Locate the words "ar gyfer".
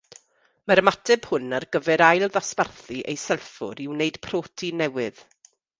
1.57-2.03